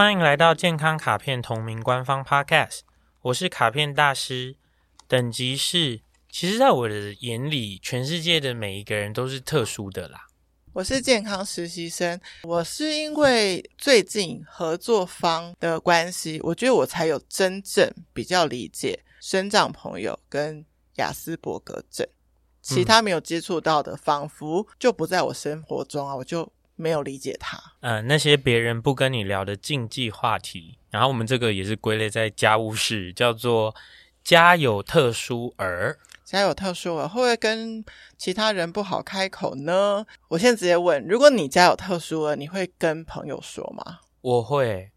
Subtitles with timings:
[0.00, 2.78] 欢迎来到健康卡片同名官方 Podcast，
[3.20, 4.56] 我是卡片大师，
[5.06, 6.00] 等级是，
[6.30, 10.28] 其实在我的眼里，全世界的每一个人都是特殊的啦。
[10.72, 20.64] 我是健康实习生，我是因为最近合作方的关系，我觉得我才有真正比较理解生长朋友跟
[20.94, 22.08] 雅斯伯格症，
[22.62, 27.56] 其他没有接触到的，仿佛就不在我生活中啊，我就没有理解他。
[27.80, 33.74] 嗯、呃，那些别人不跟你聊的禁忌话题，然后我们这个也是归类在家务事，叫做
[34.24, 35.98] 家有特殊儿。
[36.24, 37.84] 家有特殊儿，会不会跟
[38.16, 40.06] 其他人不好开口呢？
[40.28, 43.98] 我现在直接问：如果你家有特殊儿，你会跟朋友说吗？
[44.20, 44.92] 我会。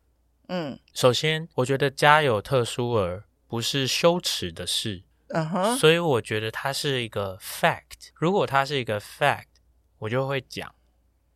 [0.49, 5.01] 嗯，首先，我觉得家有特殊儿不是羞耻的事。
[5.29, 5.75] 嗯哼。
[5.77, 8.11] 所以我觉得它是一个 fact。
[8.13, 9.45] 如果它是一个 fact，
[9.97, 10.75] 我就会讲。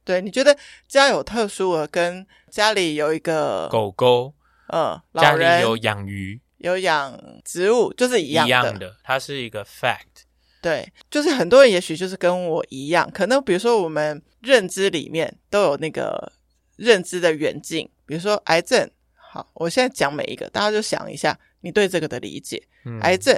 [0.07, 4.33] 对，你觉得家有特殊儿跟家里有一个狗狗，
[4.69, 6.39] 嗯，家里有养鱼。
[6.59, 10.23] 有养植物就是一样的，一样的，它是一个 fact。
[10.61, 16.31] 对，就是很多人也许就是跟我一样，可能比如说我们认知里面都有那个
[16.77, 18.89] 认知的远近，比如说癌症。
[19.13, 22.65] 好，我现在讲每一个，大家就想一下你对这个的理解。
[22.85, 23.37] 嗯、癌症、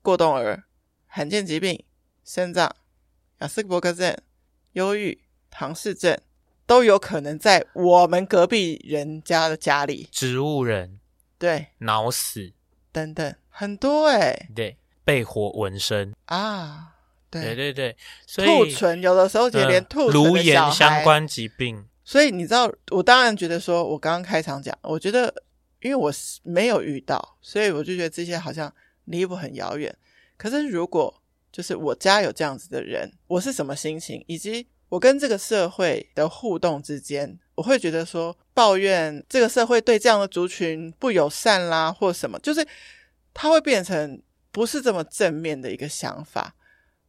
[0.00, 0.64] 过动儿、
[1.06, 1.84] 罕见疾病、
[2.24, 2.74] 肾脏、
[3.40, 4.16] 亚斯伯格症、
[4.72, 5.20] 忧郁、
[5.56, 6.18] 唐氏症，
[6.66, 10.08] 都有可能在我们隔壁人家的家里。
[10.10, 10.98] 植物人。
[11.36, 12.52] 对，脑死
[12.90, 16.94] 等等很多哎、欸，对，被火纹身啊，
[17.28, 25.42] 对对对对，所以兔唇有的时候也连兔颅颜、呃、相关疾病，所以你知道，我当然觉得说，我刚刚开场讲，我觉得
[25.82, 26.10] 因为我
[26.44, 28.72] 没有遇到，所以我就觉得这些好像
[29.04, 29.94] 离我很遥远。
[30.38, 37.38] 可是如果就是我家有这样子的人，我是什么心情，以及我跟这个社会的互动之间。
[37.56, 42.66] 我会觉得说，抱怨这个社会对这样的族群不友善啦，或什么，就是
[43.32, 46.54] 它会变成不是这么正面的一个想法，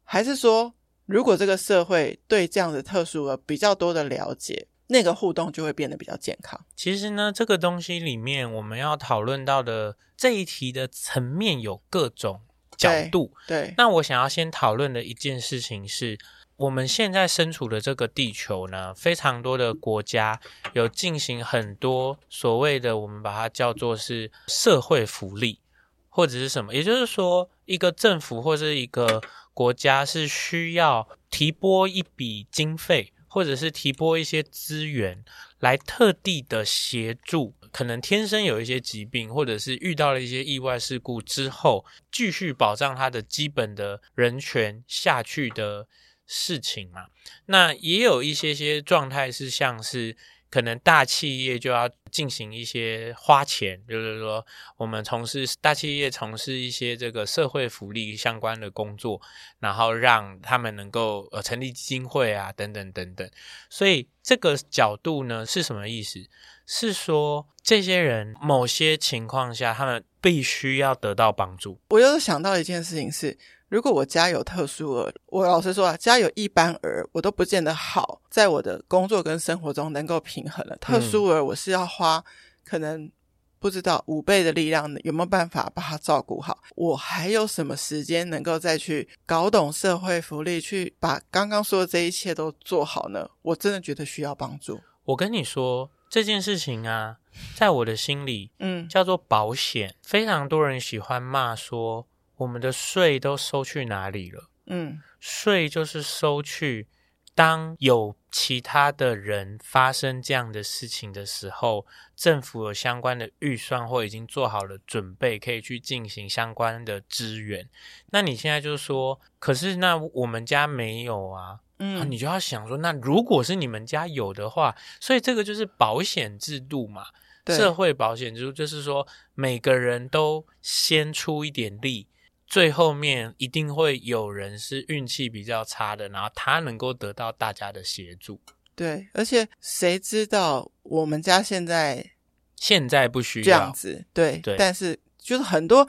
[0.04, 0.74] 还是说，
[1.06, 6.60] 如果这个社会对这样的特殊的比较多的了解，那个互动就会变得比较健康。
[6.76, 12.42] 其实呢，这个东西里面我们要讨论到的这一题的层面有各种
[12.78, 13.32] 角度。
[13.48, 13.74] 对，对。
[13.78, 16.18] 那我想要先讨论的一件事情是。
[16.58, 20.40] 我们现在身处的这个地球呢，非常多的国家
[20.72, 25.60] 有进行很多所谓的，我们把它叫做是社会福利，
[26.08, 29.22] 或者是什么，也就是说，一个政府或者一个
[29.54, 35.26] 国家是需要提拨一笔经费，或者是提拨一些资源，
[35.60, 45.88] 来特地的协助，可能天生有一些疾病，或者是遇到了一些意外事故之后，继续保障他的基本的人权下去的。
[46.28, 47.08] 事情嘛，
[47.46, 50.16] 那也有一些些状态是像是
[50.50, 54.46] 可能大企业就要进行一些花钱，就是说
[54.78, 59.22] 我们从事大企业从事一些这个社会福利相关的工作，
[59.60, 63.30] 然后让他们能够呃成立基金会啊等等等等。
[63.70, 66.26] 所以这个角度呢是什么意思？
[66.66, 71.80] 是说这些人某些情况下他们必须要得到帮助。
[71.90, 73.38] 我又想到一件事情是。
[73.68, 80.78] 如果我家有特殊儿，我老实说啊，家有一般儿，我都不见得好，在我的工作跟生活中能够平衡了。
[80.78, 82.24] 特殊儿，我是要花
[82.64, 83.12] 可能
[83.60, 86.60] 不知道五倍的力量，有没有办法把他照顾好？
[86.76, 93.28] 我还有什么时间能够再去搞懂社会福利，去把刚刚说的这一切都做好呢？
[93.42, 94.80] 我真的觉得需要帮助。
[95.06, 97.18] 我跟你说这件事情啊，
[97.56, 99.94] 在我的心里，嗯，叫做保险。
[100.02, 102.08] 非常多人喜欢骂说。
[102.38, 104.50] 我们的税都收去哪里了？
[104.68, 106.88] 嗯，税就是收去，
[107.34, 117.68] 当有其他的人发生这样的事情的时候，政府有相关的预算或已经做好了准备，可以去进行相关的支援。
[118.12, 121.60] 那你现在就说，可是那我们家没有啊？
[121.80, 127.08] 嗯，啊，你就要想说，那如果是你们家有的话，所以这个就是保险制度嘛，
[127.44, 132.08] 对，社会保险制度就是说，每个人都先出一点力。
[132.48, 138.40] 最后面一定会有人是运气比较差的，然后他能够得到大家的协助。
[138.76, 142.12] 对，而且谁知道我们家现在
[142.56, 144.06] 现在不需要这样子？
[144.14, 145.88] 对对，但是就是很多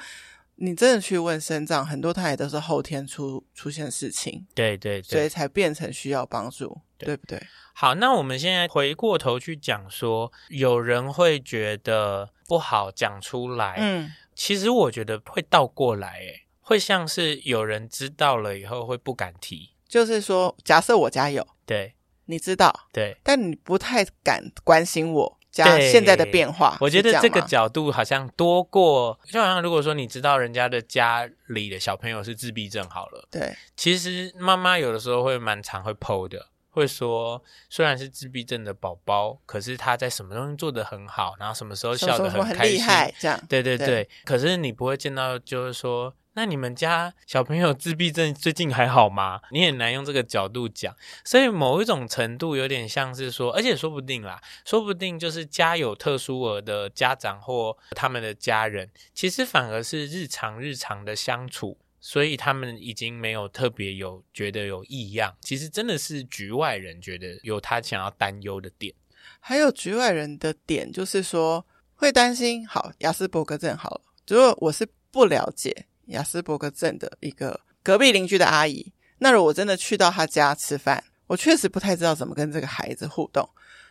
[0.57, 7.41] 你真的去问身障，很多他也都是后天出出现事情，对对对，所以才变成需要帮助，对，对不对？
[7.75, 16.43] 好，那我们现在回过头去讲说，有人会觉得不好讲出来，嗯，其实我觉得会倒过来，诶。
[16.69, 21.95] 会像是有人知道了以后会不敢提，就是说，假设我家有，对，
[22.25, 26.77] 你知道，对，但你不太敢关心我加现在的变化。
[26.81, 36.47] 我觉得这个角度好像多过，就好像如果说你知道人家的家里的小朋友是自闭症好了，对，其实妈妈有的时候会蛮常会 po 的。
[36.77, 43.41] 会说，虽然是自闭症的宝宝，可是他在什么东西做得很好，然后什么时候笑得很开心，很厉害，这样。
[43.49, 44.09] 对对对，对。
[44.27, 49.41] 可是你不会见到，就是说，那你们家小朋友自闭症最近还好吗？
[49.51, 50.95] 你很难用这个角度讲。
[51.25, 61.79] 所以某一种程度有点像是说，而且说不定啦，说不定就是家有特殊儿的家长或他们的家人，其实反而是日常日常的相处。
[61.99, 68.95] 所以他们已经没有特别有觉得有异样，其实真的是局外人觉得有他想要担忧的点。
[69.41, 83.49] 还有局外人的点就是说会担心，好，亚斯伯格症好了，如果我是不了解雅斯伯格镇的一个隔壁邻居的阿姨，那如果真的去到他家吃饭，我确实不太知道怎么跟这个孩子互动。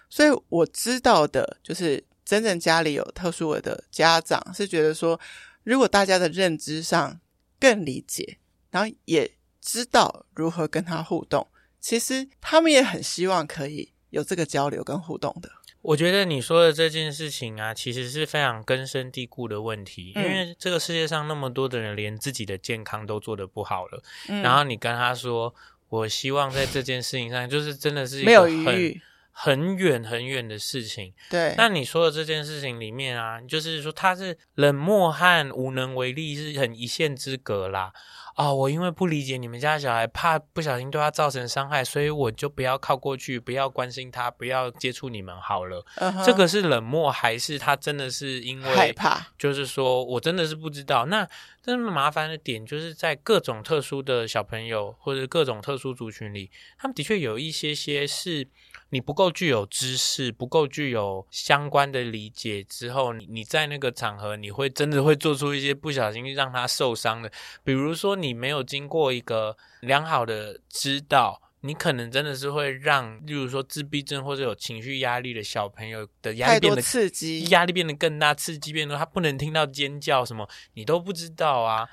[0.10, 5.20] 所以我知道的就是，真正家里有特殊的家长是觉得说，
[5.64, 7.20] 如果大家的认知上。
[7.58, 8.38] 更理解，
[8.70, 9.32] 然后也
[9.62, 11.48] 知道如何跟他互动。
[11.80, 15.50] 其实他们也很希望可以有这个交流跟互动的。
[15.86, 20.12] 我觉得你说的这件事情啊，其实是非常根深蒂固的问题。
[20.16, 20.24] 嗯。
[20.24, 24.04] 因为这个世界上那么多的人，连自己的健康都做得不好了。
[24.28, 24.42] 嗯。
[24.42, 25.54] 然后你跟他说，
[25.90, 29.02] 我希望在这件事情上，就是真的是一个很没有余裕。
[29.38, 31.54] 很远很远的事情，对。
[31.58, 37.92] 那你说的这件事情里面啊，就是说他是冷漠和无能为力是很一线之隔啦。
[38.36, 45.86] 啊、哦，我因为不理解你们家小孩，怕不小心对他造成伤害，所以我就不要靠过去，不要关心他，不要接触你们好了。
[45.96, 46.26] Uh-huh.
[46.26, 49.28] 这个是冷漠，还是他真的是因为害怕？
[49.38, 51.06] 就是说我真的是不知道。
[51.06, 51.26] 那
[51.64, 58.48] 这么麻烦的点，就是在各种特殊的小朋友或者各种特殊族群里，他们的确有一些些是。
[58.92, 67.32] 你不够具有知识，不够具有相关的理解之后，你你在那个场合，你会真的会做出一些不小心让他受伤的。
[67.64, 81.90] 比如说，你没有经过一个良好的指导，你可能真的是会让，例如说自闭症或者有情绪压力的小朋友的压力变得刺激，压力变得更大，刺激变多，他不能听到尖叫什么，你都不知道啊。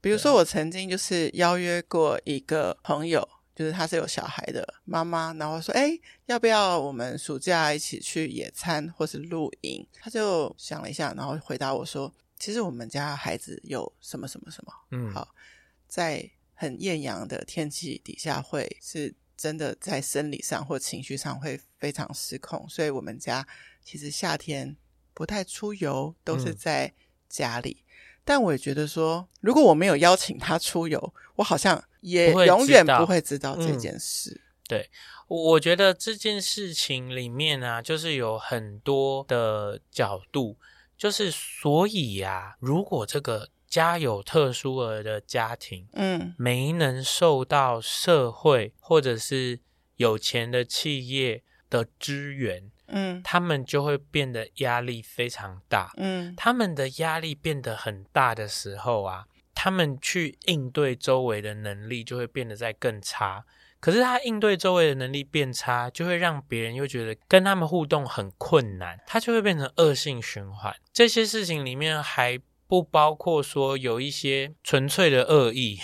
[0.00, 3.28] 比如说，我曾经就是邀约过一个朋友。
[3.54, 5.90] 就是他是有小孩的妈妈，然后说：“哎，
[6.26, 15.34] 要不要我们暑假一起去野餐或是露营？”他就想了一下，然后回答我说：“其实我们家孩子有什么什么什么，嗯，好，
[15.86, 23.46] 在很艳阳的天气底下，会是真的在生理上或情绪上会非常失控，所以我们家
[23.84, 24.76] 其实夏天
[25.12, 26.92] 不太出游，都是在
[27.28, 27.78] 家里。
[27.80, 27.91] 嗯、
[28.24, 31.82] 但我也觉得说，如果我没有邀请他出游，我好像……
[32.02, 34.32] 也永远不会知道这件事。
[34.32, 34.90] 嗯、对，
[35.28, 40.56] 我觉得这件事情里面啊，就是有很多的角度，
[40.98, 49.60] 就是所以呀、啊，如果这个家有特殊儿的家庭，嗯，没能受到社会或者是
[49.94, 59.26] 有钱的企业的支援，嗯，他们就会变得压力非常大，嗯，他们的压力变得很大的时候啊。
[59.54, 63.44] 他们去应对周围的能力就会变得在更差，
[63.80, 70.74] 可是他应对周围的能力变差，就会让别人又觉得跟他们互动很困难，他就会变成恶性循环。
[70.90, 75.78] 这些事情里面还不包括说有一些纯粹的恶意，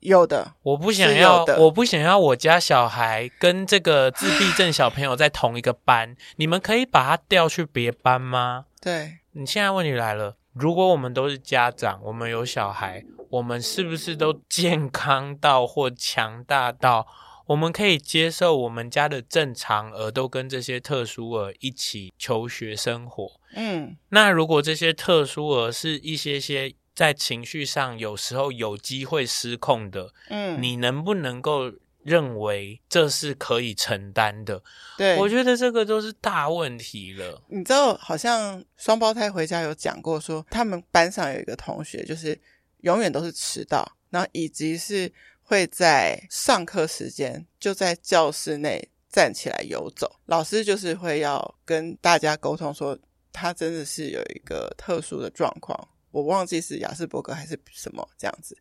[0.00, 8.66] 有的，我不想要，我不想要我家小孩跟这个自闭症小朋友在同一个班，你们可以把他调去别班吗？
[8.80, 13.04] 对，你现在问题来了，如果我们都是家长，我们有小孩。
[13.28, 17.04] 我们是不是都健康到或强大到，
[17.46, 23.28] 我们可以接受我们家的正常儿都跟这些特殊儿一起求学生活？
[23.54, 31.70] 嗯，那如果这些特殊儿是一些些在情绪上有时候有机会失控的，嗯，你能不能够
[32.02, 34.60] 认为这是可以承担的？
[34.98, 37.40] 对，我觉得这个都是大问题了。
[37.48, 42.36] 你知道，好像双胞胎回家有讲过说，说他们班上有一个同学就是。
[42.82, 45.10] 永远都是迟到，然后以及是
[45.42, 50.20] 会在上课时间就在教室内站起来游走。
[50.26, 52.96] 老师就是会要跟大家沟通说，
[53.32, 58.56] 他真的是有一个特殊的状况，我忘记是雅斯伯格还是什么这样子。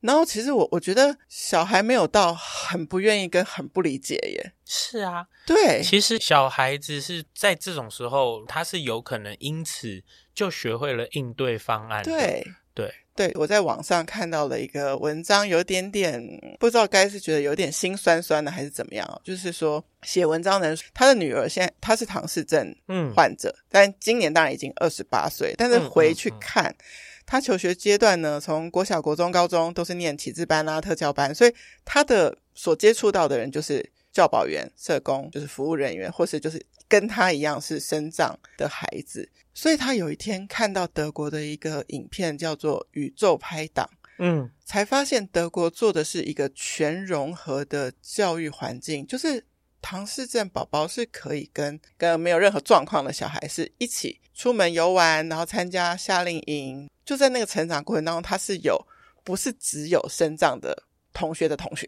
[0.00, 4.52] 然后其实我我觉得小孩没有到很不愿意跟很不理解耶。
[4.64, 10.02] 是啊，对，其实小孩子是在这种时候，他是有可能因此
[10.34, 12.02] 就学会了应对方案。
[12.02, 16.22] 对对对，我在网上看到了一个文章，有点点
[16.58, 19.20] 不知道该是觉得有点心酸酸的还是怎么样。
[19.22, 26.64] 就是说写文章的人，他的女儿现在她是唐氏症嗯患者，嗯、但今年当然已经二十八岁，但是回去看。
[26.64, 26.84] 嗯嗯嗯
[27.30, 39.30] 他求学阶段呢，从国小、国中、高中都是念启智班啊、特教班，所以他的所接触到的人就是教保员、社工，就是服务人员，或是就是跟他一样是生长的孩子。
[39.54, 49.44] 所以他有一天看到德国的一个影片，叫做《宇宙拍档》，嗯，才发现德国做的是一个全融合的教育环境，就是。
[49.82, 56.88] 唐氏症宝宝是可以跟跟没有任何状况的小孩是一起出门游玩，然后参加夏令营。
[57.04, 58.86] 就在那个成长过程当中，他是有
[59.24, 61.86] 不是只有生长的同学的同学。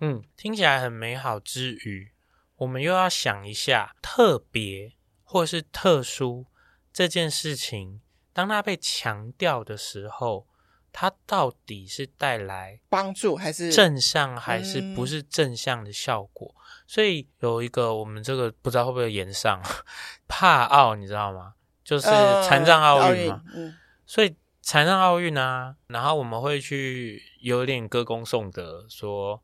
[0.00, 2.10] 嗯，听起来很美好之余，
[2.56, 4.92] 我们又要想一下特别
[5.22, 6.46] 或是特殊
[6.92, 8.00] 这件事情，
[8.32, 10.46] 当它被强调的时候。
[10.92, 16.52] 它到底是带来帮助还是正向，还是不是正向的效果？
[16.56, 19.62] 嗯、所以有一个我们这个不知道会不会延上
[20.26, 21.54] 帕奥，你知道吗？
[21.84, 23.42] 就是残障奥运嘛。
[23.54, 23.74] 呃、
[24.06, 29.40] 所以残障奥运啊，然后我们会去有点歌功颂德，说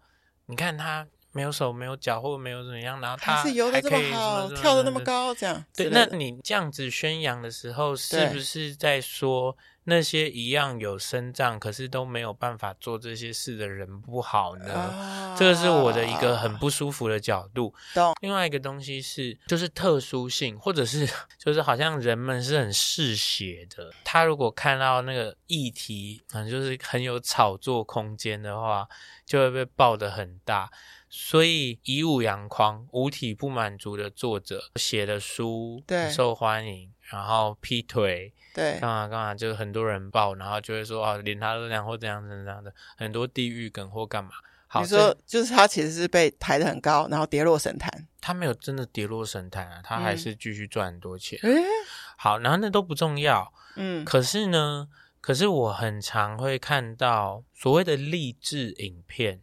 [0.47, 5.89] 你看他没有手没有脚或者没有怎么样，然后他还可以游得这么好，跳得那么高，这样对。
[5.91, 9.57] 那你这样子宣扬的时候，是不是在说？
[9.85, 14.73] 那些一样有身障，可是都没有办法做这些事的人不好呢？
[14.73, 17.75] 啊、这个是我的一个很不舒服的角度。
[17.95, 21.07] 懂另外一个东西是，就是特殊性，或者是
[21.39, 23.93] 就是好像人们是很嗜血的。
[24.03, 28.89] 他如果看到那个议题，可能就是很有炒作空间的话，
[29.27, 30.71] 就会被爆得很大。
[31.11, 38.33] 所以以武扬匡，五体不满足的作者写的书很受欢迎，然后劈腿。
[38.55, 44.31] 对，干嘛干嘛，就是很多人报，然后就会说啊，连他都这样或这样这样的，很多地域梗或干嘛。
[44.69, 48.07] 好，你说就是他其实是被抬得很高，然后跌落神坛。
[48.21, 51.37] 他没有真的跌落神坛啊，他还是继续赚很多钱。
[51.43, 51.63] 嗯，
[52.17, 53.53] 好，然后那都不重要。
[53.75, 54.89] 嗯，可是呢，
[55.21, 59.43] 可是我很常会看到所谓的励志影片，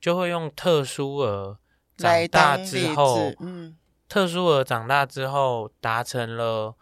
[0.00, 1.58] 就会用特殊儿
[1.94, 3.76] 长大之后，嗯，
[4.08, 6.74] 特殊儿长大之后达成了。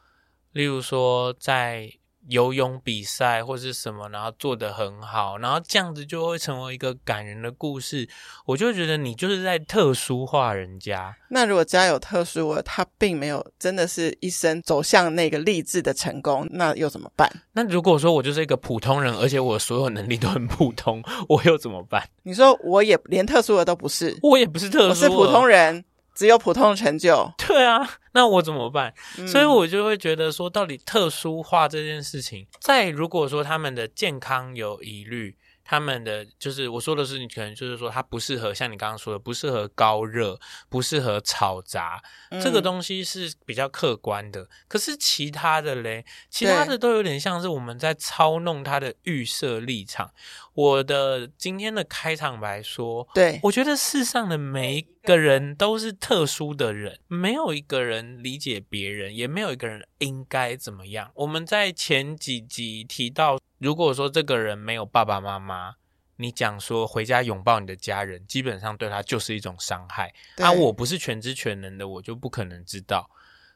[0.54, 1.90] 例如说，在
[2.28, 8.08] 游泳比赛或是什么，然后做得很好，然后这样子就会成为一个感人的故事。
[8.46, 11.14] 我就觉得你就是在特殊化人家。
[11.28, 17.30] 那如果家有特殊，他并没有真的是一生走向那个励志的成功，那又怎么办？
[17.52, 22.08] 那如果说我就是一个普通人，而且我所有能力都很普通， 我又怎么办？
[22.22, 25.84] 你说我也连特殊的都不是，我也不是特殊，我是普通人。
[26.14, 28.94] 只有普通的成就，对啊，那我怎么办？
[29.18, 35.36] 嗯、所以我就会觉得说，到底特殊化这件事情，在如果说他们的健康有疑虑。
[35.64, 44.46] 他们的就是我说的是，你可能就是说，它不适合像你刚刚说的，不适合高热，不适合炒杂，嗯、这个东西是比较客观的。
[44.68, 50.12] 可是其他的嘞，其他的都有点像是我们在操弄他的预设立场。
[50.52, 61.10] 我的今天的开场白说，对，我觉得世上的每一个人都是特殊的人，没有一个人理解别人，也没有一个人应该怎么样。
[61.14, 63.38] 我们在前几集提到。
[63.58, 65.76] 如果说这个人没有爸爸妈妈，
[66.16, 70.12] 你讲说回家拥抱你的家人，基本上对他就是一种伤害。
[70.36, 73.10] 对啊，我不是全知全能的，我就不可能知道。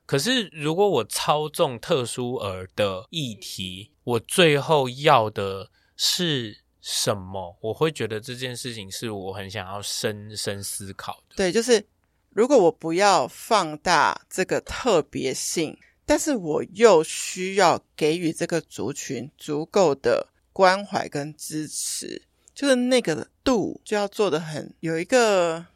[0.07, 7.59] 可是如果我操纵特殊儿的议题，我最后要的是什么？
[7.61, 11.37] 我会觉得这件事情是我很想要深深思考的。
[11.37, 11.87] 对，就是
[12.31, 15.77] 如果我不要放大这个特别性。
[16.09, 22.23] 但是我又需要给予这个族群足够的关怀跟支持，
[22.55, 25.67] 就是那个度就要做的很有一个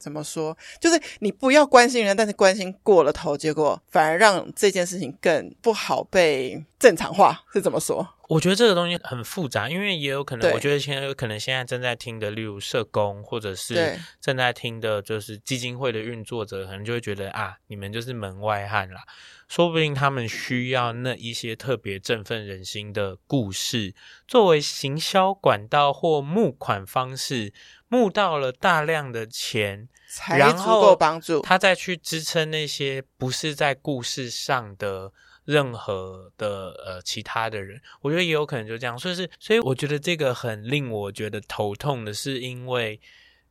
[0.00, 8.16] 怎么说，就是你不要关心人，但是关心过了头，结果反而让这件事情更不好被正常化，是怎么说？
[8.28, 19.02] 我觉得这个东西很复杂，因为也有可能，我觉得现在有可能现在正在听的，例如社工，或者是正在听的，就是基金会的运作者，可能就会觉得啊，你们就是门外汉啦。
[19.48, 23.96] 说不定他们需要那一些特别振奋人心的故事，
[24.28, 27.52] 作为行销管道或募款方式，
[27.90, 35.12] 募到了大量的钱，才足够帮助他再去支撑那些不是在故事上的
[35.44, 37.82] 任何的呃其他的人。
[38.00, 43.00] 我觉得也有可能就这样，所以是，所以我觉得这个很令我觉得头痛的是，因为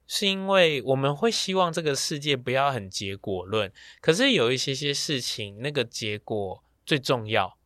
[0.07, 3.69] 是因为我们会希望这个世界不要很结果论，
[3.99, 7.58] 可是有一些些事情，那个结果最重要。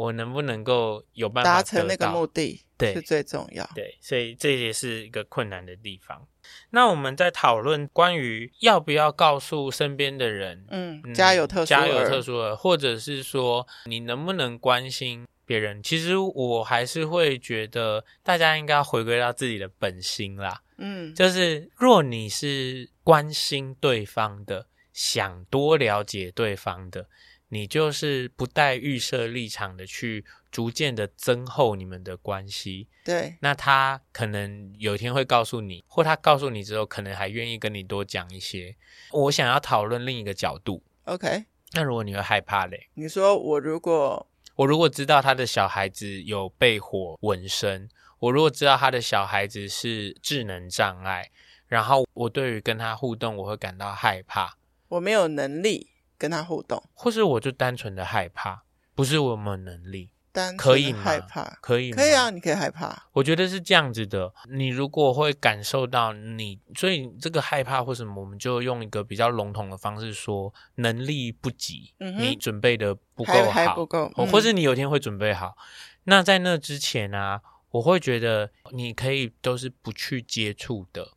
[0.00, 3.68] 我能不能够有办法达成那个目的，对，是最重要。
[3.74, 6.26] 对，所以这也是一个困难的地方。
[6.70, 15.82] 那我们在讨论关于要不要告诉身边的人，嗯，家有特家有特殊的，或者是说你能不能关心别人？
[15.82, 20.62] 其实我还是会觉得大家应该要回归到自己的本心啦。
[20.78, 27.06] 嗯，就是若你是关心对方的，想多了解对方的。
[27.50, 33.36] 你就是不带预设立场的去逐渐的增厚你们的关系，对。
[33.40, 38.76] 那他可能有一天会告诉你，或他告诉你之后，可能还愿意跟你多讲一些。
[39.12, 41.44] 我想要讨论另一个角度，OK。
[41.72, 42.88] 那如果你会害怕嘞？
[42.94, 47.88] 你说我如果我如果知道他的小孩子有被火纹身，
[48.20, 51.30] 我如果知道他的小孩子是智能障碍，
[51.66, 54.56] 然后我对于跟他互动，我会感到害怕，
[54.88, 55.90] 我没有能力。
[56.20, 63.06] 跟他互动，或是我就单纯的害怕，不是我们能力，单可以害怕，可以，可以啊，你可以害怕。
[63.12, 75.56] 我觉得是这样子的，你如果会感受到你，所以这个害怕或什么，我们就用一个比较笼统的方式说，能力不及，嗯、你准备的不够好，还不够，嗯、或是你有一天会准备好。
[76.04, 81.12] 那在那之前啊，我会觉得你可以都是不去接触的，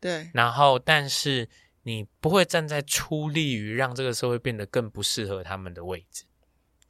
[0.00, 1.48] 对，然后但是。
[1.88, 6.24] 你不会站在出力于让这个社会变得更不适合他们的位置，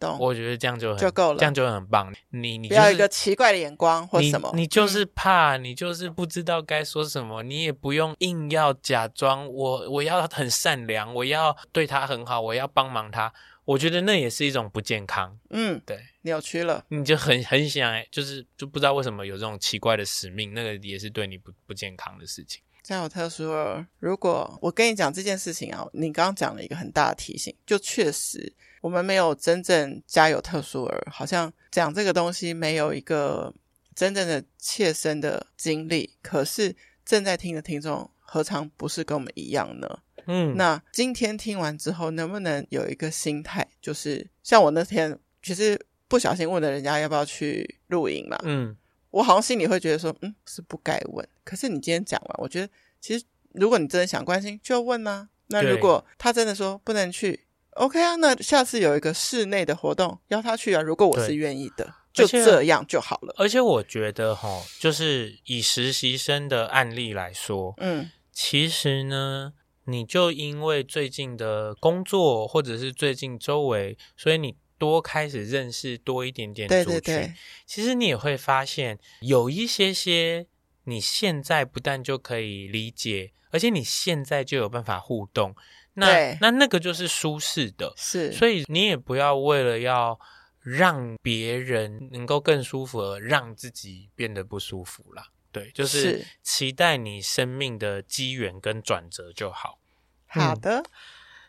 [0.00, 0.18] 懂？
[0.18, 2.12] 我觉得这样就很就够了，这样就很棒。
[2.30, 13.32] 你你、就是、不要一个奇怪的眼光或什么，你，你就是怕，嗯、你就是不知道该说什么，你也不用硬要假装我我要很善良，我要对他很好，我要帮忙他。
[13.64, 15.38] 我觉得那也是一种不健康。
[15.50, 22.62] 嗯，对，扭曲了，你就很很想，就是就不知道为什么有这种奇怪的使命，那个也是对你不不健康的事情。
[22.82, 33.54] 家有特殊儿，如果我跟你讲这件事情啊，你刚刚讲了一个很大的提醒，就确实我们没有真正家有特殊儿，好像讲这个东西没有一个
[33.94, 36.14] 真正的切身的经历。
[36.22, 39.98] 可是正在听的听众何尝不是跟我们一样呢？
[40.26, 48.38] 嗯，那今天听完之后，能不能有一个心态，就是像我那天其实不小心问了人家要不要去露营嘛？
[48.44, 48.76] 嗯。
[49.10, 51.26] 我好像心里会觉得说，嗯，是不该问。
[51.48, 52.68] 可是你今天讲完，我觉得
[53.00, 55.30] 其实如果你真的想关心，就问啊。
[55.46, 60.82] 那如果他真的说不能去，OK 啊，那下次有一个室内的活动邀他去啊。
[60.82, 63.34] 如果我是愿意的，就这样就好了。
[63.38, 69.54] 而且我觉得哈，就是以实习生的案例来说，嗯，其实呢，
[69.86, 74.54] 你就因为最近的工作或者是最近周围，所以你。
[74.78, 77.34] 多开始认识多一点点族群，对对对，
[77.66, 80.46] 其实你也会发现有一些些
[80.88, 85.54] 你现在不但就可以理解，而且你现在就有办法互动，
[85.94, 90.18] 那那那个就是舒适的，是，所以你也不要为了要
[90.60, 95.28] 让别人能够更舒服而让自己变得不舒服啦。
[95.52, 99.78] 对，就是期待你生命的机缘跟转折就好。
[100.26, 100.80] 好的。
[100.80, 100.84] 嗯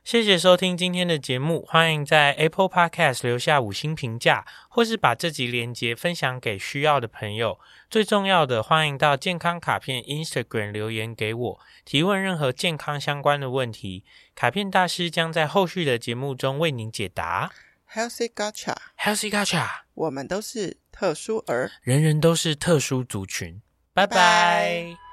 [0.09, 7.59] 谢谢收听今天的节目，欢迎在 Apple Podcast 留下五星评价，或是把这集连接分享给需要的朋友。
[7.91, 17.51] 最重要的，欢迎到健康卡片 Instagram 留言给我，提问任何健康相关的问题，卡片大师将在后续的节目中为您解答。
[17.93, 23.61] Healthy Gacha，Healthy Gacha，我们都是特殊儿，人人都是特殊族群。
[23.93, 24.15] 拜拜。
[24.15, 25.08] 拜拜。